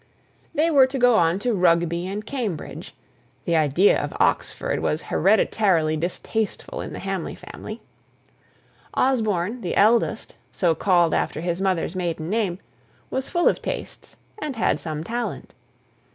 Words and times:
They 0.55 0.71
were 0.71 0.87
to 0.87 0.97
go 0.97 1.13
on 1.13 1.37
to 1.45 1.53
Rugby 1.53 2.07
and 2.07 2.25
Cambridge; 2.25 2.95
the 3.45 3.55
idea 3.55 4.01
of 4.03 4.17
Oxford 4.19 4.79
was 4.79 5.03
hereditarily 5.03 5.95
distasteful 5.95 6.81
in 6.81 6.91
the 6.93 6.97
Hamley 6.97 7.35
family. 7.35 7.81
Osborne, 8.95 9.61
the 9.61 9.75
eldest 9.77 10.35
so 10.51 10.73
called 10.73 11.13
after 11.13 11.41
his 11.41 11.61
mother's 11.61 11.95
maiden 11.95 12.31
name 12.31 12.57
was 13.11 13.29
full 13.29 13.47
of 13.47 13.61
taste, 13.61 14.17
and 14.39 14.55
had 14.55 14.79
some 14.79 15.03
talent. 15.03 15.53